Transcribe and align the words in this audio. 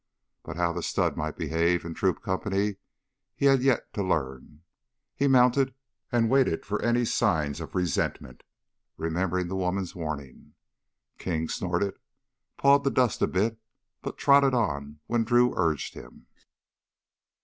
But 0.41 0.57
how 0.57 0.73
the 0.73 0.81
stud 0.81 1.15
might 1.15 1.37
behave 1.37 1.85
in 1.85 1.93
troop 1.93 2.23
company 2.23 2.77
he 3.35 3.45
had 3.45 3.61
yet 3.61 3.93
to 3.93 4.01
learn. 4.01 4.63
He 5.15 5.27
mounted 5.27 5.75
and 6.11 6.27
waited 6.27 6.65
for 6.65 6.81
any 6.81 7.05
signs 7.05 7.61
of 7.61 7.75
resentment, 7.75 8.41
remembering 8.97 9.47
the 9.47 9.55
woman's 9.55 9.93
warning. 9.93 10.55
King 11.19 11.47
snorted, 11.49 11.99
pawed 12.57 12.83
the 12.83 12.89
dust 12.89 13.21
a 13.21 13.27
bit, 13.27 13.59
but 14.01 14.17
trotted 14.17 14.55
on 14.55 15.01
when 15.05 15.23
Drew 15.23 15.55
urged 15.55 15.93
him. 15.93 16.25